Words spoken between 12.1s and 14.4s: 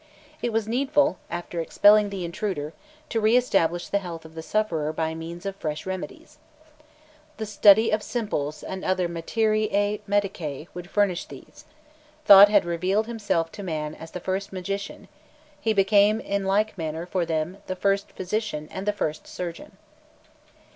Thot had revealed himself to man as the